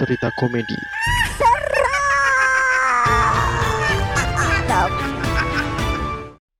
cerita 0.00 0.32
komedi. 0.40 0.80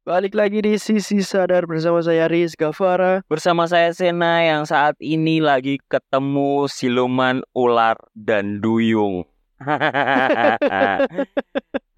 Balik 0.04 0.36
lagi 0.36 0.60
di 0.60 0.76
Sisi 0.76 1.24
Sadar 1.24 1.64
bersama 1.64 2.04
saya 2.04 2.28
Riz 2.28 2.52
Gavara. 2.52 3.24
Bersama 3.30 3.64
saya 3.64 3.94
Sena 3.96 4.44
yang 4.44 4.68
saat 4.68 4.98
ini 5.00 5.40
lagi 5.40 5.80
ketemu 5.88 6.68
siluman 6.68 7.40
ular 7.56 7.96
dan 8.12 8.60
duyung. 8.60 9.24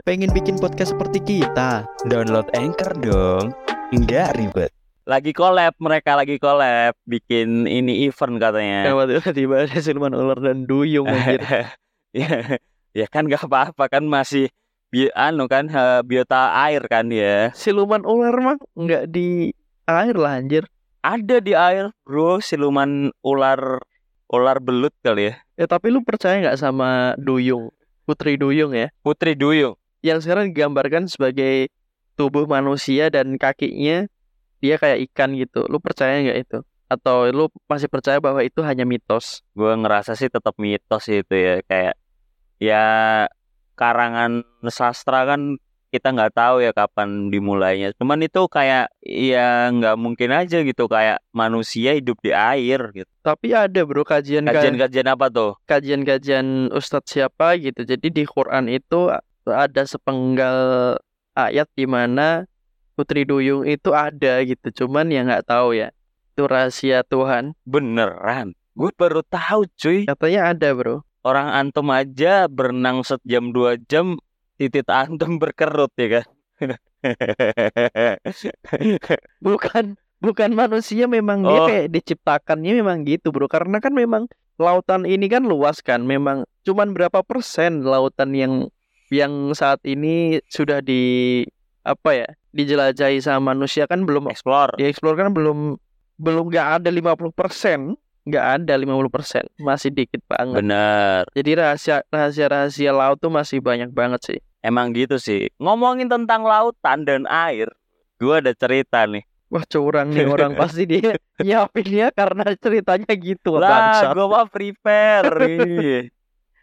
Pengen 0.07 0.31
bikin 0.35 0.61
podcast 0.63 0.95
seperti 0.95 1.19
kita? 1.25 1.89
Download 2.07 2.47
Anchor 2.55 2.93
dong. 3.03 3.51
Nggak 3.91 4.39
ribet. 4.39 4.82
Lagi 5.03 5.35
collab 5.35 5.75
mereka 5.83 6.15
lagi 6.15 6.39
collab 6.39 6.95
bikin 7.07 7.67
ini 7.67 8.07
event 8.07 8.39
katanya. 8.39 8.87
Kenapa 8.87 9.05
tiba-tiba 9.11 9.55
ada 9.67 9.79
siluman 9.83 10.15
ular 10.15 10.39
dan 10.39 10.65
duyung 10.67 11.11
anjir? 11.11 11.43
ya, 12.15 12.59
ya 12.95 13.07
kan 13.11 13.27
gak 13.27 13.43
apa-apa 13.47 13.91
kan 13.91 14.07
masih 14.07 14.51
bi 14.93 15.09
anu 15.17 15.49
kan 15.51 15.67
eh, 15.67 16.01
biota 16.07 16.55
air 16.69 16.87
kan 16.87 17.11
ya. 17.11 17.51
Siluman 17.57 18.07
ular 18.07 18.35
mah 18.39 18.57
nggak 18.79 19.11
di 19.11 19.51
air 19.91 20.15
lah 20.15 20.39
anjir. 20.39 20.69
Ada 21.03 21.43
di 21.43 21.51
air, 21.59 21.91
Bro, 22.07 22.39
siluman 22.39 23.11
ular 23.27 23.83
ular 24.31 24.59
belut 24.63 24.95
kali 25.03 25.35
ya. 25.35 25.35
Ya 25.59 25.67
tapi 25.67 25.91
lu 25.91 26.07
percaya 26.07 26.39
nggak 26.39 26.61
sama 26.63 27.19
duyung? 27.19 27.75
Putri 28.07 28.39
duyung 28.39 28.71
ya? 28.71 28.95
Putri 29.03 29.35
duyung. 29.35 29.75
Yang 30.03 30.27
sekarang 30.27 30.55
digambarkan 30.55 31.11
sebagai 31.11 31.71
tubuh 32.15 32.47
manusia 32.47 33.11
dan 33.11 33.35
kakinya 33.35 34.07
dia 34.63 34.79
kayak 34.79 35.11
ikan 35.11 35.35
gitu. 35.35 35.67
Lu 35.67 35.83
percaya 35.83 36.23
nggak 36.23 36.39
itu? 36.39 36.59
Atau 36.87 37.27
lu 37.35 37.51
masih 37.67 37.91
percaya 37.91 38.23
bahwa 38.23 38.39
itu 38.47 38.63
hanya 38.63 38.87
mitos? 38.87 39.43
Gue 39.59 39.75
ngerasa 39.75 40.15
sih 40.15 40.31
tetap 40.31 40.55
mitos 40.63 41.11
itu 41.11 41.35
ya 41.35 41.59
kayak 41.67 41.95
ya 42.63 42.85
karangan 43.75 44.47
sastra 44.71 45.27
kan 45.27 45.59
kita 45.93 46.09
nggak 46.09 46.33
tahu 46.33 46.65
ya 46.65 46.73
kapan 46.73 47.29
dimulainya. 47.29 47.93
Cuman 48.01 48.25
itu 48.25 48.49
kayak 48.49 48.89
ya 49.05 49.69
nggak 49.69 49.97
mungkin 50.01 50.33
aja 50.33 50.65
gitu 50.65 50.89
kayak 50.89 51.21
manusia 51.37 51.93
hidup 51.93 52.17
di 52.25 52.33
air 52.33 52.81
gitu. 52.97 53.11
Tapi 53.21 53.53
ada 53.53 53.85
bro 53.85 54.01
kajian 54.01 54.49
Kajian-kajian 54.49 55.09
apa 55.11 55.29
tuh? 55.29 55.53
kajian-kajian 55.69 56.73
ustadz 56.73 57.13
siapa 57.13 57.61
gitu. 57.61 57.85
Jadi 57.85 58.09
di 58.09 58.25
Quran 58.25 58.73
itu 58.73 59.13
ada 59.45 59.83
sepenggal 59.85 60.97
ayat 61.37 61.69
di 61.77 61.85
mana 61.85 62.49
Putri 62.93 63.25
Duyung 63.25 63.65
itu 63.65 63.93
ada 63.93 64.41
gitu. 64.45 64.85
Cuman 64.85 65.09
ya 65.09 65.25
nggak 65.25 65.49
tahu 65.49 65.77
ya. 65.77 65.89
Itu 66.33 66.49
rahasia 66.49 67.05
Tuhan. 67.05 67.57
Beneran? 67.65 68.57
Gue 68.73 68.93
baru 68.93 69.21
tahu 69.25 69.69
cuy. 69.77 70.09
Katanya 70.09 70.57
ada 70.57 70.73
bro. 70.73 71.05
Orang 71.23 71.49
antum 71.49 71.93
aja 71.93 72.51
berenang 72.51 73.05
sejam 73.05 73.53
dua 73.53 73.79
jam 73.87 74.19
titit 74.59 74.89
antum 74.91 75.39
berkerut 75.39 75.93
ya 75.95 76.21
kan? 76.21 76.27
Bukan 79.43 79.99
bukan 80.23 80.51
manusia 80.55 81.11
memang 81.11 81.43
dia 81.43 81.59
Oh. 81.59 81.67
kayak 81.67 81.91
diciptakannya 81.91 82.73
memang 82.79 83.03
gitu 83.07 83.35
bro. 83.35 83.51
Karena 83.51 83.83
kan 83.83 83.95
memang 83.95 84.31
lautan 84.57 85.05
ini 85.05 85.27
kan 85.27 85.47
luas 85.47 85.83
kan. 85.83 86.07
Memang 86.07 86.47
cuman 86.63 86.95
berapa 86.95 87.23
persen 87.27 87.83
lautan 87.83 88.35
yang 88.35 88.55
yang 89.13 89.53
saat 89.53 89.83
ini 89.85 90.41
sudah 90.49 90.81
di 90.81 91.45
apa 91.83 92.11
ya 92.15 92.29
dijelajahi 92.55 93.19
sama 93.19 93.55
manusia 93.55 93.91
kan 93.91 94.07
belum 94.07 94.31
Explore. 94.31 94.79
dieksplor 94.79 95.19
kan 95.19 95.35
belum 95.35 95.79
belum 96.19 96.45
nggak 96.51 96.83
ada 96.83 96.89
50% 96.95 97.99
nggak 98.23 98.47
ada 98.63 98.75
50% 98.79 99.51
masih 99.59 99.91
dikit 99.91 100.23
banget 100.31 100.63
Bener. 100.63 101.27
jadi 101.35 101.51
rahasia 101.59 101.97
rahasia 102.07 102.47
rahasia 102.47 102.91
laut 102.95 103.19
tuh 103.19 103.35
masih 103.35 103.59
banyak 103.59 103.91
banget 103.91 104.21
sih 104.23 104.41
Emang 104.63 104.95
gitu 104.95 105.19
sih. 105.19 105.51
Ngomongin 105.59 106.07
tentang 106.07 106.47
lautan 106.47 107.03
dan 107.03 107.27
air, 107.27 107.67
gue 108.23 108.35
ada 108.39 108.55
cerita 108.55 109.05
nih. 109.11 109.27
wah 109.53 109.69
curang 109.69 110.09
nih 110.17 110.25
orang 110.25 110.57
pasti 110.65 110.89
dia 110.89 111.13
nyiapinnya 111.37 112.09
karena 112.17 112.57
ceritanya 112.57 113.13
gitu 113.13 113.61
Lah, 113.61 114.01
gue 114.17 114.25
mah 114.25 114.49
prepare. 114.49 115.29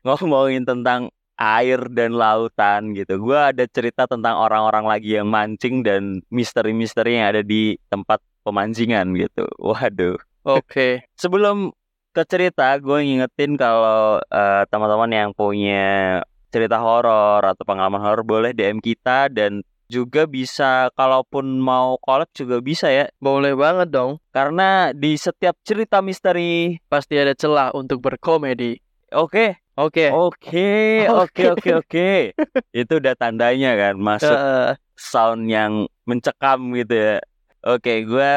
Ngomongin 0.02 0.66
tentang 0.66 1.14
air 1.40 1.80
dan 1.96 2.20
lautan 2.20 2.92
gitu. 2.92 3.16
Gue 3.24 3.40
ada 3.40 3.64
cerita 3.72 4.04
tentang 4.06 4.36
orang-orang 4.36 4.84
lagi 4.84 5.16
yang 5.16 5.32
mancing 5.32 5.82
dan 5.88 6.20
misteri-misteri 6.28 7.16
yang 7.16 7.32
ada 7.32 7.42
di 7.42 7.80
tempat 7.88 8.20
pemancingan 8.44 9.16
gitu. 9.16 9.48
Waduh. 9.64 10.20
oke 10.44 11.08
Sebelum 11.16 11.72
ke 12.12 12.24
cerita, 12.28 12.76
gue 12.84 13.00
ngingetin 13.06 13.56
kalau 13.56 14.20
eh, 14.20 14.64
teman-teman 14.68 15.12
yang 15.16 15.30
punya 15.32 16.20
cerita 16.50 16.82
horor 16.82 17.46
atau 17.46 17.64
pengalaman 17.64 18.02
horor 18.02 18.26
boleh 18.26 18.52
DM 18.52 18.82
kita 18.82 19.30
dan 19.30 19.62
juga 19.90 20.30
bisa 20.30 20.94
kalaupun 20.94 21.58
mau 21.58 21.98
collab 22.02 22.30
juga 22.34 22.62
bisa 22.62 22.94
ya. 22.94 23.10
boleh 23.18 23.58
banget 23.58 23.90
dong 23.90 24.22
Karena 24.30 24.94
di 24.94 25.18
setiap 25.18 25.58
cerita 25.66 26.02
misteri 26.06 26.78
pasti 26.86 27.18
ada 27.18 27.34
celah 27.34 27.74
untuk 27.74 27.98
berkomedi 27.98 28.78
Oke, 29.10 29.58
oke 29.74 30.06
oke, 30.28 30.70
oke, 31.10 31.44
oke, 31.58 31.70
oke. 31.82 32.12
Itu 32.70 32.94
udah 33.02 33.18
tandanya 33.18 33.74
kan 33.74 33.96
masuk 33.98 34.38
sound 34.94 35.50
yang 35.50 35.90
mencekam 36.06 36.74
gitu 36.78 36.94
ya. 36.94 37.18
Oke, 37.66 38.06
gua 38.06 38.34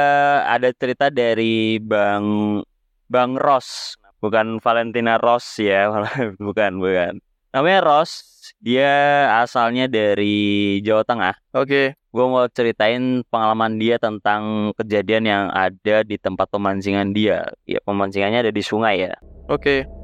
ada 0.48 0.72
cerita 0.74 1.12
dari 1.12 1.78
Bang 1.78 2.58
Bang 3.06 3.36
Ros, 3.36 4.00
bukan 4.24 4.58
Valentina 4.58 5.20
Ros 5.20 5.60
ya, 5.60 5.92
bukan, 6.40 6.80
bukan. 6.80 7.20
Namanya 7.52 7.80
Ros, 7.84 8.24
dia 8.56 9.28
asalnya 9.44 9.84
dari 9.86 10.80
Jawa 10.80 11.04
Tengah. 11.04 11.36
oke 11.52 11.92
Gue 12.12 12.26
mau 12.28 12.44
ceritain 12.52 13.24
pengalaman 13.32 13.80
dia 13.80 13.96
tentang 13.96 14.72
kejadian 14.76 15.24
yang 15.24 15.44
ada 15.48 16.04
di 16.04 16.20
tempat 16.20 16.44
pemancingan 16.52 17.16
dia. 17.16 17.48
Ya, 17.64 17.80
pemancingannya 17.88 18.48
ada 18.48 18.52
di 18.52 18.60
sungai 18.60 19.08
ya. 19.08 19.16
oke 19.48 20.01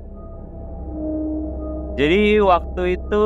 Jadi 1.99 2.39
waktu 2.39 2.95
itu 2.95 3.25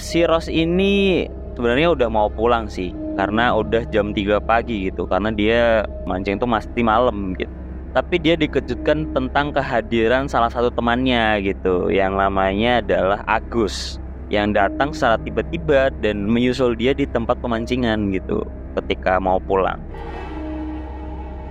si 0.00 0.24
Ros 0.24 0.48
ini 0.48 1.28
sebenarnya 1.52 1.92
udah 1.92 2.08
mau 2.08 2.32
pulang 2.32 2.64
sih 2.64 2.88
karena 3.12 3.52
udah 3.52 3.84
jam 3.92 4.16
3 4.16 4.40
pagi 4.40 4.88
gitu 4.88 5.04
karena 5.04 5.28
dia 5.28 5.84
mancing 6.08 6.40
tuh 6.40 6.48
mesti 6.48 6.80
malam 6.80 7.36
gitu. 7.36 7.52
Tapi 7.92 8.16
dia 8.16 8.32
dikejutkan 8.40 9.12
tentang 9.12 9.52
kehadiran 9.52 10.32
salah 10.32 10.48
satu 10.48 10.72
temannya 10.72 11.44
gitu 11.44 11.92
yang 11.92 12.16
namanya 12.16 12.80
adalah 12.80 13.20
Agus 13.28 14.00
yang 14.32 14.56
datang 14.56 14.96
secara 14.96 15.20
tiba-tiba 15.20 15.92
dan 16.00 16.24
menyusul 16.24 16.72
dia 16.72 16.96
di 16.96 17.04
tempat 17.04 17.36
pemancingan 17.44 18.16
gitu 18.16 18.40
ketika 18.80 19.20
mau 19.20 19.36
pulang. 19.44 19.76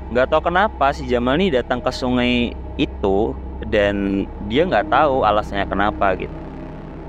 Nggak 0.09 0.33
tahu 0.33 0.49
kenapa 0.49 0.97
si 0.97 1.05
Jamal 1.05 1.37
nih 1.37 1.61
datang 1.61 1.77
ke 1.77 1.93
sungai 1.93 2.57
itu 2.81 3.37
dan 3.69 4.25
dia 4.49 4.65
nggak 4.65 4.89
tahu 4.89 5.21
alasannya 5.21 5.69
kenapa 5.69 6.17
gitu. 6.17 6.44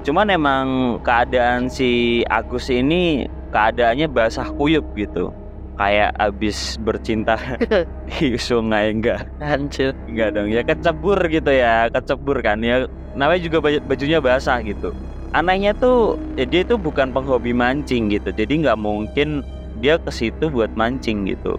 Cuman 0.06 0.30
emang 0.30 0.66
keadaan 1.02 1.66
si 1.66 2.22
Agus 2.30 2.70
ini 2.70 3.26
keadaannya 3.50 4.06
basah 4.06 4.46
kuyup 4.54 4.86
gitu. 4.94 5.34
Kayak 5.74 6.14
abis 6.22 6.78
bercinta 6.78 7.34
di 8.14 8.38
sungai 8.38 8.94
enggak. 8.94 9.26
Anjir 9.42 9.98
enggak 10.06 10.38
dong 10.38 10.48
ya 10.54 10.62
kecebur 10.62 11.18
gitu 11.26 11.50
ya 11.50 11.90
kecebur 11.90 12.38
kan. 12.38 12.62
Ya 12.62 12.86
namanya 13.18 13.42
juga 13.42 13.58
baju- 13.58 13.82
bajunya 13.82 14.22
basah 14.22 14.62
gitu. 14.62 14.94
Anehnya 15.34 15.74
tuh 15.74 16.14
ya 16.38 16.46
dia 16.46 16.62
tuh 16.62 16.78
bukan 16.78 17.10
penghobi 17.10 17.50
mancing 17.50 18.06
gitu. 18.06 18.30
Jadi 18.30 18.62
nggak 18.62 18.78
mungkin 18.78 19.42
dia 19.82 19.98
ke 19.98 20.14
situ 20.14 20.47
buat 20.54 20.70
mancing 20.78 21.26
gitu. 21.26 21.59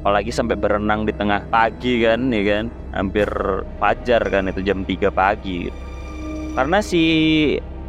Apalagi 0.00 0.32
sampai 0.32 0.56
berenang 0.56 1.04
di 1.04 1.12
tengah 1.12 1.44
pagi 1.52 2.00
kan 2.00 2.32
ya 2.32 2.42
kan. 2.48 2.64
Hampir 2.96 3.28
fajar 3.76 4.24
kan 4.24 4.48
itu 4.48 4.64
jam 4.64 4.88
3 4.88 5.12
pagi 5.12 5.68
gitu. 5.68 5.87
Karena 6.58 6.82
si 6.82 7.02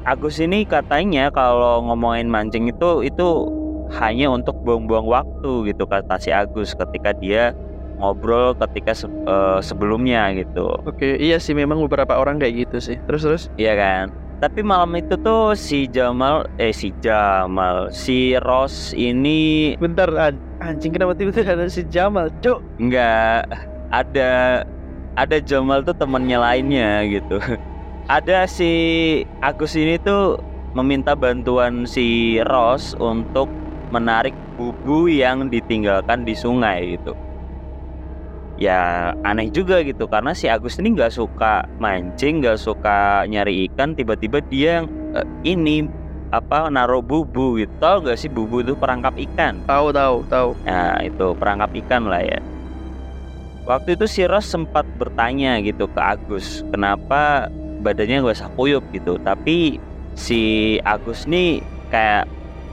Agus 0.06 0.38
ini 0.38 0.62
katanya 0.62 1.34
kalau 1.34 1.82
ngomongin 1.90 2.30
mancing 2.30 2.70
itu 2.70 3.02
itu 3.02 3.50
hanya 3.98 4.30
untuk 4.30 4.54
buang-buang 4.62 5.10
waktu 5.10 5.74
gitu 5.74 5.90
kata 5.90 6.22
si 6.22 6.30
Agus 6.30 6.78
ketika 6.78 7.10
dia 7.18 7.58
ngobrol 7.98 8.54
ketika 8.62 8.94
se- 8.94 9.10
eh, 9.10 9.60
sebelumnya 9.66 10.30
gitu. 10.38 10.70
Oke 10.86 11.18
iya 11.18 11.42
sih 11.42 11.58
memang 11.58 11.82
beberapa 11.82 12.14
orang 12.14 12.38
kayak 12.38 12.70
gitu 12.70 12.78
sih. 12.78 12.98
Terus 13.10 13.22
terus? 13.26 13.44
Iya 13.58 13.74
kan? 13.74 14.06
Tapi 14.38 14.62
malam 14.62 14.94
itu 14.96 15.18
tuh 15.18 15.58
si 15.58 15.90
Jamal 15.90 16.46
eh 16.62 16.70
si 16.70 16.94
Jamal 17.02 17.90
si 17.90 18.38
Ros 18.38 18.94
ini 18.94 19.74
bentar 19.82 20.14
an- 20.14 20.40
anjing 20.62 20.94
kenapa 20.94 21.18
tiba-tiba 21.18 21.58
ada 21.58 21.66
si 21.68 21.84
Jamal 21.90 22.30
cuk? 22.46 22.62
Nggak 22.78 23.50
ada 23.90 24.64
ada 25.18 25.38
Jamal 25.42 25.82
tuh 25.82 25.98
temennya 25.98 26.38
lainnya 26.38 27.04
gitu 27.10 27.42
ada 28.10 28.50
si 28.50 28.72
Agus 29.46 29.78
ini 29.78 30.02
tuh 30.02 30.42
meminta 30.74 31.14
bantuan 31.14 31.86
si 31.86 32.38
Ros 32.42 32.98
untuk 32.98 33.46
menarik 33.94 34.34
bubu 34.58 35.06
yang 35.06 35.48
ditinggalkan 35.54 36.26
di 36.26 36.34
sungai 36.34 36.98
gitu. 36.98 37.14
Ya 38.60 39.14
aneh 39.24 39.48
juga 39.54 39.80
gitu 39.86 40.10
karena 40.10 40.34
si 40.34 40.50
Agus 40.50 40.82
ini 40.82 40.98
nggak 40.98 41.16
suka 41.16 41.64
mancing 41.80 42.44
nggak 42.44 42.60
suka 42.60 43.24
nyari 43.30 43.70
ikan 43.72 43.96
tiba-tiba 43.96 44.44
dia 44.52 44.84
eh, 45.16 45.28
ini 45.48 45.88
apa 46.34 46.68
naruh 46.68 47.06
bubu 47.06 47.62
gitu. 47.62 47.72
Tau 47.78 48.02
gak 48.06 48.18
sih 48.22 48.30
bubu 48.30 48.62
itu 48.62 48.78
perangkap 48.78 49.18
ikan? 49.18 49.66
Tahu 49.66 49.90
tahu 49.94 50.26
tahu. 50.30 50.50
Nah 50.66 51.02
itu 51.02 51.34
perangkap 51.38 51.74
ikan 51.86 52.06
lah 52.10 52.22
ya. 52.22 52.42
Waktu 53.66 53.98
itu 53.98 54.06
si 54.10 54.26
Ros 54.26 54.50
sempat 54.50 54.86
bertanya 54.98 55.62
gitu 55.62 55.86
ke 55.86 56.02
Agus 56.02 56.66
Kenapa 56.74 57.54
badannya 57.80 58.24
gak 58.24 58.38
usah 58.40 58.52
kuyup 58.54 58.84
gitu. 58.92 59.18
Tapi 59.20 59.80
si 60.16 60.42
Agus 60.84 61.26
nih 61.26 61.64
kayak 61.90 62.28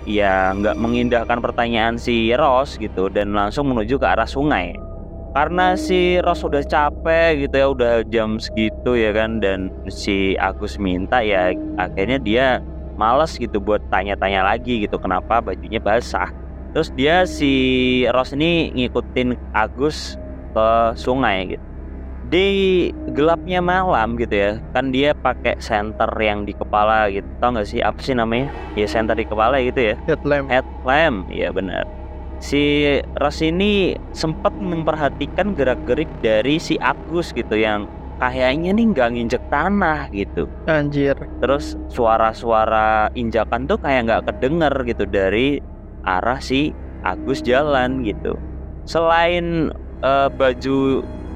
ya 0.06 0.54
nggak 0.54 0.78
mengindahkan 0.78 1.42
pertanyaan 1.42 1.98
si 1.98 2.30
Ros 2.30 2.78
gitu 2.78 3.10
Dan 3.10 3.34
langsung 3.34 3.70
menuju 3.70 3.98
ke 3.98 4.06
arah 4.06 4.28
sungai. 4.28 4.74
Karena 5.34 5.76
si 5.76 6.16
Ros 6.22 6.40
udah 6.46 6.64
capek 6.64 7.44
gitu 7.44 7.54
ya 7.60 7.66
Udah 7.68 7.94
jam 8.08 8.40
segitu 8.40 8.96
ya 8.96 9.12
kan 9.12 9.36
Dan 9.36 9.68
si 9.92 10.32
Agus 10.40 10.80
minta 10.80 11.20
ya 11.20 11.52
akhirnya 11.76 12.16
dia 12.16 12.46
males 12.96 13.36
gitu 13.36 13.60
buat 13.60 13.84
tanya-tanya 13.92 14.40
lagi 14.40 14.80
gitu 14.86 14.96
Kenapa 14.96 15.44
bajunya 15.44 15.78
basah. 15.78 16.32
Terus 16.72 16.88
dia 16.96 17.24
si 17.28 17.52
Ros 18.08 18.32
ini 18.32 18.72
ngikutin 18.72 19.36
Agus 19.52 20.16
ke 20.56 20.68
sungai 20.96 21.56
gitu. 21.56 21.75
Di 22.26 22.90
gelapnya 23.14 23.62
malam 23.62 24.18
gitu 24.18 24.34
ya, 24.34 24.52
kan 24.74 24.90
dia 24.90 25.14
pakai 25.14 25.62
senter 25.62 26.10
yang 26.18 26.42
di 26.42 26.50
kepala 26.58 27.06
gitu. 27.14 27.26
Tau 27.38 27.54
gak 27.54 27.70
sih 27.70 27.78
apa 27.78 28.02
sih 28.02 28.18
namanya? 28.18 28.50
Ya 28.74 28.90
senter 28.90 29.14
di 29.14 29.22
kepala 29.22 29.62
gitu 29.62 29.78
ya. 29.78 29.94
Headlamp. 30.10 30.50
Headlamp, 30.50 31.30
ya 31.30 31.54
benar. 31.54 31.86
Si 32.42 32.84
Ros 33.22 33.40
ini 33.40 33.96
sempat 34.10 34.52
memperhatikan 34.58 35.54
gerak-gerik 35.54 36.10
dari 36.20 36.58
si 36.58 36.76
Agus 36.82 37.30
gitu 37.32 37.56
yang 37.56 37.88
kayaknya 38.18 38.76
nih 38.76 38.86
nggak 38.92 39.08
nginjek 39.14 39.44
tanah 39.48 40.10
gitu. 40.12 40.50
Anjir. 40.68 41.16
Terus 41.40 41.78
suara-suara 41.88 43.08
injakan 43.14 43.70
tuh 43.70 43.78
kayak 43.80 44.02
nggak 44.10 44.24
kedenger 44.34 44.74
gitu 44.84 45.04
dari 45.08 45.62
arah 46.04 46.42
si 46.42 46.74
Agus 47.06 47.40
jalan 47.40 48.02
gitu. 48.02 48.36
Selain 48.84 49.70
eh, 50.02 50.28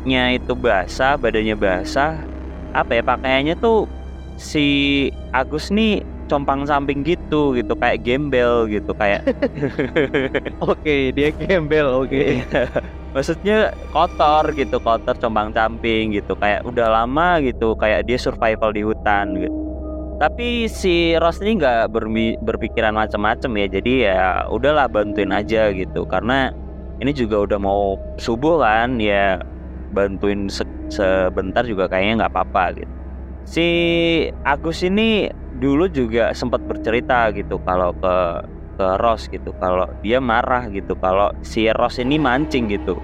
bajunya 0.00 0.40
itu 0.40 0.56
basah, 0.56 1.20
badannya 1.20 1.56
basah, 1.60 2.16
apa 2.72 2.96
ya 2.96 3.02
pakaiannya 3.04 3.54
tuh 3.60 3.84
si 4.40 5.08
Agus 5.36 5.68
nih 5.68 6.00
compang 6.24 6.64
samping 6.64 7.04
gitu 7.04 7.52
gitu 7.52 7.76
kayak 7.76 8.00
gembel 8.00 8.64
gitu 8.64 8.96
kayak 8.96 9.28
Oke, 10.64 11.12
dia 11.12 11.28
gembel. 11.36 11.92
Oke. 11.92 12.40
maksudnya 13.12 13.74
kotor 13.92 14.54
gitu 14.56 14.80
kotor 14.80 15.18
compang 15.20 15.52
camping 15.52 16.16
gitu 16.16 16.32
kayak 16.38 16.64
udah 16.64 17.02
lama 17.02 17.42
gitu 17.44 17.76
kayak 17.76 18.06
dia 18.08 18.16
survival 18.16 18.70
di 18.72 18.86
hutan 18.86 19.34
gitu 19.36 19.52
tapi 20.22 20.70
si 20.70 21.18
Ros 21.18 21.42
ini 21.42 21.58
nggak 21.58 21.90
berpikiran 22.38 22.94
macam-macam 22.94 23.50
ya 23.58 23.66
jadi 23.66 23.92
ya 24.06 24.22
udahlah 24.46 24.86
bantuin 24.86 25.34
aja 25.34 25.74
gitu 25.74 26.06
karena 26.06 26.54
ini 27.02 27.10
juga 27.10 27.50
udah 27.50 27.58
mau 27.58 27.98
subuh 28.14 28.62
kan 28.62 29.02
ya 29.02 29.42
bantuin 29.90 30.46
se- 30.50 30.66
sebentar 30.90 31.62
juga 31.66 31.86
kayaknya 31.90 32.26
nggak 32.26 32.32
apa-apa 32.34 32.64
gitu. 32.78 32.94
Si 33.46 33.66
Agus 34.46 34.80
ini 34.86 35.26
dulu 35.58 35.90
juga 35.90 36.30
sempat 36.36 36.62
bercerita 36.64 37.28
gitu 37.34 37.58
kalau 37.66 37.90
ke 37.98 38.14
ke 38.80 38.86
Ros 38.96 39.28
gitu 39.28 39.50
kalau 39.60 39.84
dia 40.00 40.22
marah 40.22 40.70
gitu 40.72 40.96
kalau 40.96 41.28
si 41.44 41.66
Ros 41.68 41.98
ini 42.00 42.16
mancing 42.16 42.70
gitu. 42.70 42.96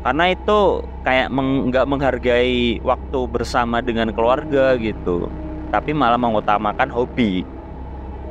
Karena 0.00 0.32
itu 0.32 0.80
kayak 1.04 1.28
meng- 1.28 1.68
nggak 1.68 1.86
menghargai 1.86 2.80
waktu 2.80 3.20
bersama 3.28 3.84
dengan 3.84 4.08
keluarga 4.16 4.74
gitu 4.80 5.28
tapi 5.70 5.94
malah 5.94 6.18
mengutamakan 6.18 6.90
hobi. 6.90 7.46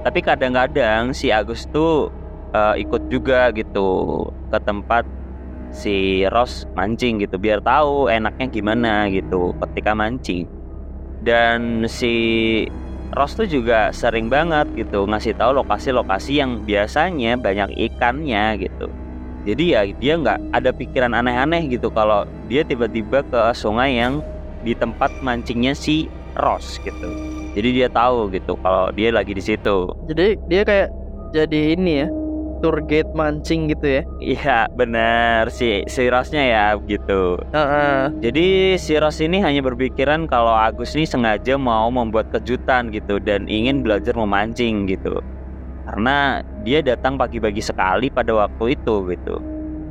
Tapi 0.04 0.20
kadang-kadang 0.24 1.16
si 1.16 1.32
Agus 1.32 1.68
tuh 1.72 2.12
eh, 2.52 2.84
ikut 2.84 3.08
juga 3.08 3.52
gitu 3.56 3.88
ke 4.52 4.60
tempat 4.64 5.04
si 5.70 6.26
Ros 6.30 6.66
mancing 6.74 7.22
gitu 7.22 7.38
biar 7.38 7.62
tahu 7.62 8.10
enaknya 8.10 8.48
gimana 8.50 9.08
gitu 9.14 9.54
ketika 9.62 9.94
mancing 9.94 10.50
dan 11.20 11.86
si 11.86 12.14
Ros 13.10 13.34
tuh 13.34 13.50
juga 13.50 13.90
sering 13.90 14.30
banget 14.30 14.70
gitu 14.78 15.10
ngasih 15.10 15.34
tahu 15.34 15.58
lokasi-lokasi 15.66 16.40
yang 16.40 16.62
biasanya 16.62 17.42
banyak 17.42 17.74
ikannya 17.90 18.62
gitu. 18.62 18.86
Jadi 19.50 19.64
ya 19.74 19.82
dia 19.98 20.14
nggak 20.20 20.54
ada 20.54 20.70
pikiran 20.70 21.18
aneh-aneh 21.18 21.74
gitu 21.74 21.90
kalau 21.90 22.30
dia 22.46 22.62
tiba-tiba 22.62 23.26
ke 23.26 23.42
sungai 23.58 23.98
yang 23.98 24.22
di 24.62 24.78
tempat 24.78 25.10
mancingnya 25.26 25.74
si 25.74 26.06
Ros 26.38 26.78
gitu. 26.86 27.10
Jadi 27.58 27.82
dia 27.82 27.90
tahu 27.90 28.30
gitu 28.30 28.54
kalau 28.62 28.94
dia 28.94 29.10
lagi 29.10 29.34
di 29.34 29.42
situ. 29.42 29.90
Jadi 30.06 30.38
dia 30.46 30.62
kayak 30.62 30.90
jadi 31.34 31.62
ini 31.74 32.06
ya, 32.06 32.08
tour 32.60 32.84
guide 32.84 33.10
mancing 33.16 33.72
gitu 33.72 34.00
ya. 34.00 34.02
Iya 34.20 34.60
benar 34.76 35.50
si 35.50 35.84
si 35.88 36.08
Rosnya 36.08 36.44
ya 36.44 36.66
gitu. 36.84 37.40
Heeh. 37.56 38.14
Jadi 38.20 38.76
si 38.76 38.94
Ros 39.00 39.20
ini 39.24 39.40
hanya 39.40 39.64
berpikiran 39.64 40.28
kalau 40.28 40.54
Agus 40.54 40.94
ini 40.96 41.08
sengaja 41.08 41.56
mau 41.56 41.88
membuat 41.90 42.30
kejutan 42.36 42.92
gitu 42.92 43.18
dan 43.20 43.48
ingin 43.48 43.82
belajar 43.82 44.14
memancing 44.14 44.86
gitu. 44.88 45.24
Karena 45.88 46.46
dia 46.62 46.86
datang 46.86 47.18
pagi-pagi 47.18 47.64
sekali 47.64 48.14
pada 48.14 48.36
waktu 48.36 48.78
itu 48.78 49.10
gitu. 49.10 49.42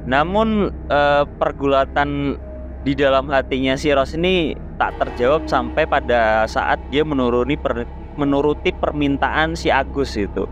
Namun 0.06 0.70
eh, 0.88 1.24
pergulatan 1.26 2.38
di 2.86 2.94
dalam 2.94 3.26
hatinya 3.28 3.74
si 3.74 3.90
Ros 3.90 4.14
ini 4.14 4.54
tak 4.78 4.94
terjawab 5.02 5.50
sampai 5.50 5.84
pada 5.84 6.46
saat 6.46 6.78
dia 6.94 7.02
menuruni 7.02 7.58
per- 7.58 7.88
menuruti 8.14 8.70
permintaan 8.70 9.58
si 9.58 9.70
Agus 9.70 10.14
itu 10.14 10.46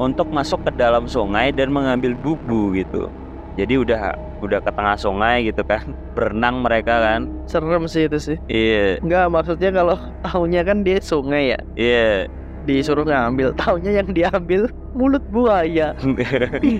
untuk 0.00 0.32
masuk 0.32 0.64
ke 0.64 0.72
dalam 0.72 1.04
sungai 1.04 1.52
dan 1.52 1.68
mengambil 1.68 2.16
bubu 2.16 2.72
gitu. 2.72 3.12
Jadi 3.60 3.76
udah 3.76 4.16
udah 4.40 4.58
ke 4.64 4.70
tengah 4.72 4.96
sungai 4.96 5.44
gitu 5.44 5.60
kan, 5.68 5.84
berenang 6.16 6.64
mereka 6.64 6.96
kan. 7.04 7.28
Serem 7.44 7.84
sih 7.84 8.08
itu 8.08 8.16
sih. 8.16 8.36
Iya, 8.48 9.04
Enggak, 9.04 9.28
maksudnya 9.28 9.70
kalau 9.76 9.96
tahunya 10.26 10.60
kan 10.64 10.80
dia 10.80 10.98
sungai 11.04 11.52
ya, 11.52 11.60
iya. 11.76 12.24
disuruh 12.64 13.04
ngambil. 13.04 13.52
Tahunya 13.60 14.00
yang 14.00 14.08
diambil 14.08 14.72
mulut 14.96 15.22
buaya. 15.28 15.92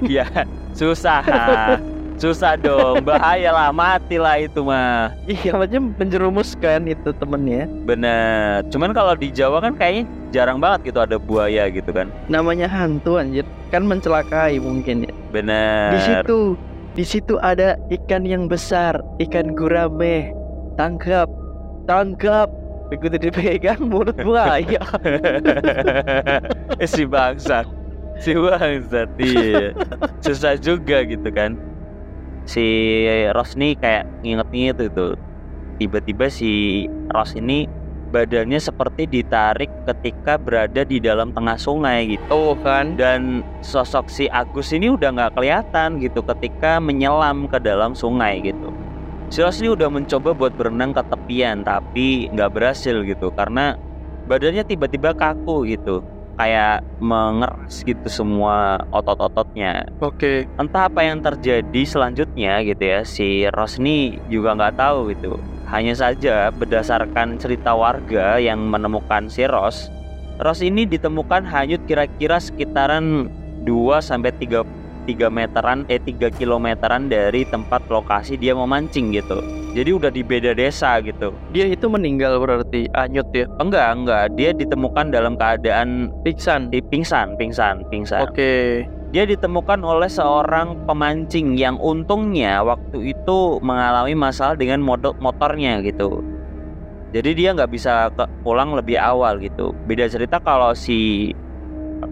ya 0.09 0.27
susah 0.73 1.21
susah 2.21 2.53
dong 2.55 3.01
bahaya 3.01 3.49
lah 3.49 3.73
mati 3.73 4.15
lah 4.15 4.37
itu 4.37 4.61
mah 4.61 5.09
Iya, 5.25 5.57
maksudnya 5.57 5.81
menjerumuskan 5.81 6.85
itu 6.85 7.11
temennya. 7.11 7.65
bener 7.83 8.61
cuman 8.69 8.93
kalau 8.93 9.17
di 9.17 9.33
Jawa 9.33 9.59
kan 9.59 9.73
kayaknya 9.73 10.05
jarang 10.31 10.61
banget 10.61 10.93
gitu 10.93 11.01
ada 11.01 11.17
buaya 11.17 11.67
gitu 11.67 11.91
kan 11.91 12.13
Namanya 12.29 12.69
hantu 12.69 13.17
anjir. 13.17 13.43
Kan 13.71 13.87
mencelakai 13.87 14.59
mungkin 14.59 15.07
ya. 15.07 15.13
bener 15.31 15.91
Di 15.91 16.01
situ, 16.03 16.39
di 16.93 17.05
situ 17.05 17.35
ada 17.39 17.79
ikan 17.89 18.23
yang 18.23 18.45
besar, 18.45 18.99
ikan 19.19 19.55
gurame. 19.55 20.35
Tangkap, 20.75 21.31
tangkap. 21.85 22.51
Begitu 22.91 23.17
dipegang 23.23 23.79
mulut 23.81 24.19
buaya. 24.19 24.83
si 26.85 27.07
bangsat 27.07 27.67
si 28.19 28.35
bangsat 28.35 29.09
iya 29.17 29.71
susah 30.21 30.59
juga 30.59 31.07
gitu 31.07 31.31
kan 31.31 31.55
si 32.51 32.67
Ros 33.31 33.55
nih 33.55 33.79
kayak 33.79 34.05
nginget-nginget 34.27 34.91
itu 34.91 35.15
tiba-tiba 35.79 36.27
si 36.27 36.85
Ros 37.15 37.39
ini 37.39 37.71
badannya 38.11 38.59
seperti 38.59 39.07
ditarik 39.07 39.71
ketika 39.87 40.35
berada 40.35 40.83
di 40.83 40.99
dalam 40.99 41.31
tengah 41.31 41.55
sungai 41.55 42.19
gitu 42.19 42.27
Tuh 42.27 42.59
kan. 42.67 42.99
dan 42.99 43.47
sosok 43.63 44.11
si 44.11 44.27
Agus 44.27 44.75
ini 44.75 44.91
udah 44.91 45.15
nggak 45.15 45.39
kelihatan 45.39 46.03
gitu 46.03 46.27
ketika 46.27 46.83
menyelam 46.83 47.47
ke 47.47 47.63
dalam 47.63 47.95
sungai 47.95 48.43
gitu. 48.43 48.75
Si 49.31 49.39
Ros 49.39 49.63
ini 49.63 49.71
udah 49.71 49.87
mencoba 49.87 50.35
buat 50.35 50.51
berenang 50.59 50.91
ke 50.91 51.07
tepian 51.07 51.63
tapi 51.63 52.27
nggak 52.35 52.51
berhasil 52.51 52.99
gitu 53.07 53.31
karena 53.31 53.79
badannya 54.27 54.67
tiba-tiba 54.67 55.15
kaku 55.15 55.71
gitu 55.71 56.03
kayak 56.41 56.81
mengeras 57.05 57.85
gitu 57.85 58.09
semua 58.09 58.81
otot-ototnya 58.97 59.85
Oke. 60.01 60.49
entah 60.57 60.89
apa 60.89 61.05
yang 61.05 61.21
terjadi 61.21 61.83
selanjutnya 61.85 62.65
gitu 62.65 62.81
ya 62.81 63.05
si 63.05 63.45
Ros 63.53 63.77
ini 63.77 64.17
juga 64.33 64.57
nggak 64.57 64.81
tahu 64.81 65.13
gitu 65.13 65.37
hanya 65.69 65.93
saja 65.93 66.49
berdasarkan 66.49 67.37
cerita 67.37 67.77
warga 67.77 68.41
yang 68.41 68.73
menemukan 68.73 69.29
si 69.29 69.45
Ros 69.45 69.93
Ros 70.41 70.65
ini 70.65 70.89
ditemukan 70.89 71.45
hanyut 71.45 71.85
kira-kira 71.85 72.41
sekitaran 72.41 73.29
2 73.69 74.01
sampai 74.01 74.33
3 74.33 74.80
3 75.11 75.27
meteran 75.27 75.83
eh 75.91 75.99
3 75.99 76.31
kilometeran 76.39 77.11
dari 77.11 77.43
tempat 77.43 77.83
lokasi 77.91 78.39
dia 78.39 78.55
memancing 78.55 79.11
gitu. 79.11 79.43
Jadi 79.75 79.91
udah 79.91 80.11
di 80.11 80.23
beda 80.23 80.55
desa 80.55 81.03
gitu. 81.03 81.35
Dia 81.51 81.67
itu 81.67 81.87
meninggal 81.91 82.39
berarti 82.39 82.87
anyut 82.95 83.27
ya. 83.35 83.51
Enggak, 83.59 83.89
enggak, 83.99 84.25
dia 84.39 84.51
ditemukan 84.55 85.11
dalam 85.11 85.35
keadaan 85.35 86.11
Pingsan. 86.23 86.71
di 86.71 86.79
pingsan, 86.83 87.35
pingsan, 87.35 87.83
pingsan. 87.91 88.31
Oke. 88.31 88.87
dia 89.11 89.27
ditemukan 89.27 89.83
oleh 89.83 90.07
seorang 90.07 90.87
pemancing 90.87 91.59
yang 91.59 91.75
untungnya 91.83 92.63
waktu 92.63 93.11
itu 93.11 93.59
mengalami 93.59 94.15
masalah 94.15 94.55
dengan 94.55 94.79
model 94.79 95.19
motornya 95.19 95.83
gitu. 95.83 96.23
Jadi 97.11 97.35
dia 97.35 97.51
nggak 97.51 97.75
bisa 97.75 98.07
ke, 98.15 98.23
pulang 98.47 98.71
lebih 98.71 98.95
awal 98.95 99.43
gitu. 99.43 99.75
Beda 99.91 100.07
cerita 100.07 100.39
kalau 100.39 100.79
si 100.79 101.35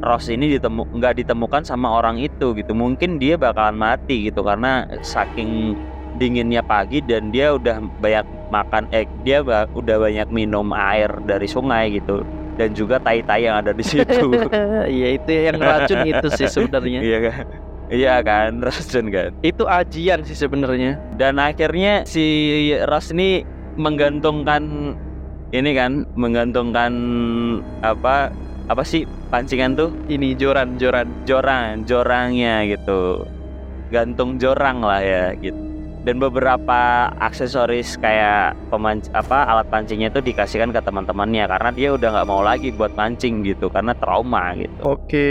Ross 0.04 0.28
ini 0.28 0.52
ditemu 0.57 0.85
nggak 0.95 1.25
ditemukan 1.25 1.64
sama 1.64 1.88
orang 1.99 2.21
itu 2.21 2.52
gitu. 2.54 2.73
Mungkin 2.73 3.16
dia 3.16 3.35
bakalan 3.40 3.76
mati 3.76 4.28
gitu 4.28 4.45
karena 4.45 4.87
saking 5.00 5.75
dinginnya 6.18 6.61
pagi 6.61 6.99
dan 7.00 7.30
dia 7.30 7.54
udah 7.54 7.78
banyak 8.02 8.26
makan 8.50 8.90
eh 8.90 9.07
dia 9.23 9.45
ba- 9.45 9.71
udah 9.71 9.97
banyak 10.02 10.28
minum 10.35 10.75
air 10.75 11.12
dari 11.28 11.47
sungai 11.47 11.95
gitu 11.95 12.26
dan 12.59 12.75
juga 12.75 12.99
tai-tai 12.99 13.47
yang 13.47 13.62
ada 13.62 13.71
di 13.71 13.85
situ. 13.87 14.35
Iya 14.99 15.09
itu 15.14 15.30
yang 15.30 15.59
racun 15.62 16.00
itu 16.04 16.26
sih 16.35 16.49
sebenarnya. 16.50 17.00
Iya 17.00 17.18
kan? 17.30 17.45
Iya 17.88 18.14
kan, 18.21 18.50
racun 18.66 19.07
kan. 19.14 19.30
Itu 19.40 19.64
ajian 19.64 20.26
sih 20.26 20.37
sebenarnya. 20.37 20.99
Dan 21.16 21.38
akhirnya 21.38 22.02
si 22.04 22.26
Ross 22.85 23.14
ini 23.14 23.47
menggantungkan 23.78 24.95
ini 25.54 25.71
kan, 25.73 26.04
menggantungkan 26.18 26.92
apa 27.80 28.28
apa 28.69 28.85
sih 28.85 29.09
pancingan 29.33 29.75
tuh 29.75 29.91
Ini 30.07 30.37
joran 30.37 30.77
joran. 30.77 31.09
jorang, 31.25 31.89
jorangnya 31.89 32.69
gitu. 32.69 33.25
Gantung 33.89 34.37
jorang 34.37 34.85
lah 34.85 35.01
ya 35.01 35.33
gitu. 35.41 35.57
Dan 35.99 36.23
beberapa 36.23 37.11
aksesoris 37.21 37.99
kayak 38.01 38.57
pemanc 38.73 39.13
apa 39.13 39.45
alat 39.45 39.69
pancingnya 39.69 40.09
itu 40.09 40.25
dikasihkan 40.25 40.73
ke 40.73 40.81
teman-temannya 40.81 41.45
karena 41.45 41.71
dia 41.75 41.89
udah 41.93 42.09
nggak 42.15 42.29
mau 42.29 42.41
lagi 42.41 42.73
buat 42.73 42.97
mancing 42.97 43.45
gitu 43.45 43.69
karena 43.69 43.93
trauma 43.93 44.57
gitu. 44.57 44.73
Oke. 44.89 45.29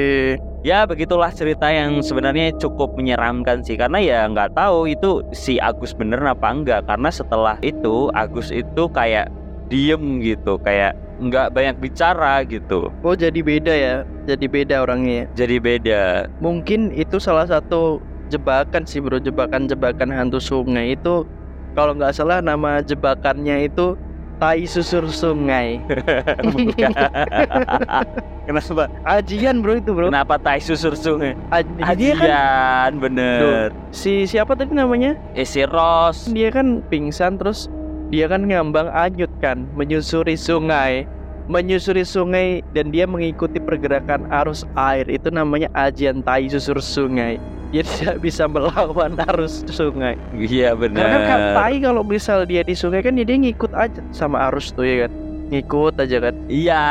Ya 0.62 0.84
begitulah 0.86 1.32
cerita 1.32 1.72
yang 1.72 2.03
sebenarnya 2.03 2.53
cukup 2.60 2.94
menyeramkan 2.94 3.63
sih 3.63 3.79
karena 3.79 3.98
ya 4.03 4.20
nggak 4.27 4.53
tahu 4.53 4.91
itu 4.91 5.24
si 5.32 5.58
Agus 5.58 5.96
bener 5.96 6.22
apa 6.22 6.51
enggak 6.51 6.86
karena 6.86 7.10
setelah 7.10 7.56
itu 7.63 8.12
Agus 8.13 8.51
itu 8.51 8.84
kayak 8.91 9.32
diem 9.67 10.00
gitu 10.19 10.55
kayak 10.57 10.95
nggak 11.17 11.50
banyak 11.50 11.75
bicara 11.77 12.45
gitu 12.45 12.93
Oh 13.01 13.13
jadi 13.13 13.41
beda 13.41 13.74
ya. 13.74 13.95
Jadi 14.24 14.45
beda 14.45 14.83
orangnya. 14.83 15.25
jadi 15.33 15.57
beda 15.57 16.01
Mungkin 16.38 16.91
itu 16.91 17.17
salah 17.17 17.43
satu 17.43 17.97
jebakan 18.27 18.86
sih 18.86 19.00
bro. 19.00 19.17
Jebakan-jebakan 19.17 20.12
hantu 20.12 20.38
sungai 20.38 20.93
itu 20.93 21.25
kalau 21.74 21.93
nggak 21.93 22.13
salah 22.13 22.38
nama 22.39 22.79
jebakannya 22.81 23.65
itu 23.65 23.97
tai 24.38 24.69
susur 24.69 25.09
sungai. 25.09 25.81
Kenapa 28.47 28.88
Ajian 29.03 29.59
bro 29.59 29.75
itu 29.75 29.91
bro. 29.91 30.07
kenapa 30.07 30.39
tai 30.39 30.63
susur 30.63 30.95
sungai 30.95 31.36
Aj- 31.51 31.67
kan 32.15 32.95
bener 32.95 33.75
si 33.91 34.24
siapa 34.24 34.55
tadi 34.55 34.71
namanya? 34.71 35.19
eh 35.33 35.43
si 35.43 35.67
Ros 35.67 36.31
Dia 36.31 36.47
kan 36.47 36.79
pingsan 36.88 37.36
terus 37.36 37.67
dia 38.07 38.25
kan 38.31 38.47
ngambang 38.47 38.87
anyut 38.91 39.31
kan 39.43 39.67
menyusuri 39.75 40.39
sungai 40.39 41.07
menyusuri 41.47 42.03
sungai 42.03 42.59
dan 42.75 42.91
dia 42.91 43.07
mengikuti 43.07 43.57
pergerakan 43.57 44.27
arus 44.43 44.67
air. 44.75 45.07
Itu 45.07 45.31
namanya 45.31 45.71
ajian 45.73 46.21
tai 46.21 46.51
susur 46.51 46.77
sungai. 46.83 47.39
Dia 47.71 47.83
tidak 47.87 48.23
bisa 48.23 48.45
melawan 48.47 49.15
arus 49.31 49.63
sungai. 49.71 50.19
Iya 50.35 50.75
karena 50.75 51.19
kan 51.27 51.39
tai 51.55 51.75
kalau 51.79 52.03
misal 52.03 52.43
dia 52.43 52.61
di 52.63 52.75
sungai 52.75 52.99
kan 52.99 53.15
ya 53.15 53.23
dia 53.23 53.39
ngikut 53.39 53.71
aja 53.73 53.99
sama 54.11 54.51
arus 54.51 54.75
tuh 54.75 54.83
ya 54.83 55.07
kan? 55.07 55.11
Ngikut 55.47 55.95
aja 55.95 56.17
kan? 56.19 56.35
Iya. 56.51 56.85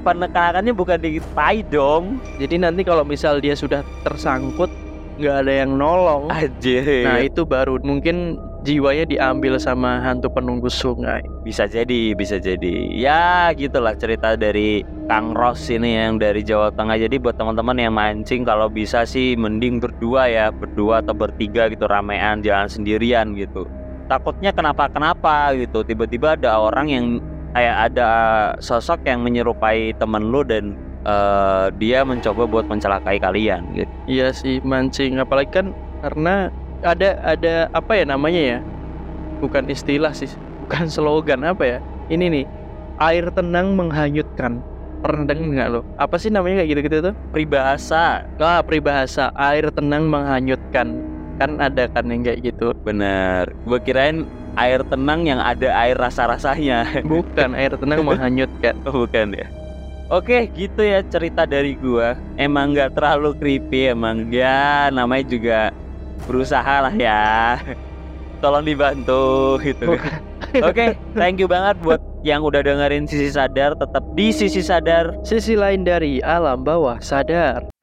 Penekanannya 0.00 0.72
bukan 0.72 1.02
di 1.02 1.20
tai 1.36 1.66
dong. 1.66 2.22
Jadi 2.40 2.62
nanti 2.62 2.86
kalau 2.86 3.02
misal 3.04 3.42
dia 3.42 3.58
sudah 3.58 3.84
tersangkut 4.06 4.70
nggak 5.16 5.36
ada 5.44 5.52
yang 5.64 5.76
nolong. 5.76 6.28
Anjir. 6.28 6.84
nah 7.08 7.20
itu 7.24 7.42
baru 7.42 7.80
mungkin 7.80 8.38
jiwanya 8.66 9.06
diambil 9.06 9.54
sama 9.62 10.02
hantu 10.02 10.26
penunggu 10.26 10.66
sungai 10.66 11.22
Bisa 11.46 11.70
jadi, 11.70 12.10
bisa 12.18 12.42
jadi. 12.42 12.90
Ya, 12.90 13.54
gitulah 13.54 13.94
cerita 13.94 14.34
dari 14.34 14.82
Kang 15.06 15.30
Ros 15.30 15.70
ini 15.70 15.94
yang 15.94 16.18
dari 16.18 16.42
Jawa 16.42 16.74
Tengah. 16.74 16.98
Jadi 16.98 17.22
buat 17.22 17.38
teman-teman 17.38 17.78
yang 17.78 17.94
mancing 17.94 18.42
kalau 18.42 18.66
bisa 18.66 19.06
sih 19.06 19.38
mending 19.38 19.78
berdua 19.78 20.26
ya, 20.26 20.50
berdua 20.50 21.06
atau 21.06 21.14
bertiga 21.14 21.70
gitu 21.70 21.86
ramean, 21.86 22.42
jangan 22.42 22.66
sendirian 22.66 23.38
gitu. 23.38 23.70
Takutnya 24.10 24.50
kenapa-kenapa 24.50 25.54
gitu. 25.54 25.86
Tiba-tiba 25.86 26.34
ada 26.34 26.58
orang 26.58 26.90
yang 26.90 27.06
kayak 27.54 27.94
ada 27.94 28.10
sosok 28.58 29.06
yang 29.06 29.22
menyerupai 29.22 29.94
temen 30.02 30.34
lu 30.34 30.42
dan 30.42 30.74
eh, 31.06 31.70
dia 31.78 32.02
mencoba 32.02 32.42
buat 32.50 32.66
mencelakai 32.66 33.22
kalian 33.22 33.62
gitu. 33.78 33.92
Iya 34.10 34.34
sih 34.34 34.58
mancing 34.66 35.22
apalagi 35.22 35.62
kan 35.62 35.66
karena 36.02 36.50
ada 36.84 37.08
ada 37.24 37.54
apa 37.72 37.92
ya 37.96 38.04
namanya 38.04 38.42
ya? 38.42 38.58
Bukan 39.40 39.68
istilah 39.68 40.12
sih 40.16 40.28
bukan 40.66 40.90
slogan 40.90 41.46
apa 41.46 41.64
ya? 41.64 41.78
Ini 42.10 42.26
nih 42.26 42.44
air 42.98 43.30
tenang 43.30 43.78
menghanyutkan. 43.78 44.58
Pernah 45.04 45.24
dengar 45.28 45.46
nggak 45.54 45.68
lo? 45.70 45.80
Apa 46.00 46.16
sih 46.18 46.32
namanya 46.32 46.64
kayak 46.64 46.70
gitu 46.74 46.80
gitu 46.90 46.96
tuh? 47.10 47.14
Peribahasa, 47.30 48.26
ah 48.42 48.60
peribahasa. 48.64 49.30
Air 49.38 49.70
tenang 49.70 50.10
menghanyutkan. 50.10 50.98
Kan 51.36 51.60
ada 51.60 51.86
kan 51.92 52.08
yang 52.08 52.24
kayak 52.24 52.42
gitu. 52.42 52.72
Bener. 52.82 53.46
Gue 53.68 53.78
kirain 53.84 54.24
air 54.56 54.80
tenang 54.88 55.28
yang 55.28 55.38
ada 55.38 55.68
air 55.84 55.94
rasa-rasanya. 55.94 57.04
bukan 57.04 57.54
air 57.54 57.76
tenang 57.76 58.02
menghanyutkan. 58.08 58.74
Oh, 58.88 59.06
bukan 59.06 59.36
ya. 59.36 59.46
Oke, 60.06 60.46
gitu 60.54 60.86
ya 60.86 61.02
cerita 61.02 61.44
dari 61.50 61.74
gua. 61.74 62.14
Emang 62.38 62.72
nggak 62.72 62.94
terlalu 62.94 63.34
creepy, 63.42 63.90
emang. 63.90 64.30
Ya 64.30 64.86
namanya 64.94 65.26
juga 65.26 65.60
berusaha 66.24 66.88
lah 66.88 66.94
ya. 66.96 67.60
Tolong 68.40 68.64
dibantu 68.64 69.60
gitu. 69.60 69.96
Oke, 70.64 70.96
thank 71.12 71.36
you 71.36 71.48
banget 71.48 71.76
buat 71.84 72.00
yang 72.24 72.40
udah 72.40 72.64
dengerin 72.64 73.04
sisi 73.04 73.28
sadar. 73.28 73.76
Tetap 73.76 74.04
di 74.16 74.32
sisi 74.32 74.64
sadar. 74.64 75.20
sisi 75.20 75.52
lain 75.52 75.84
dari 75.84 76.24
alam 76.24 76.64
bawah 76.64 76.96
sadar 77.04 77.75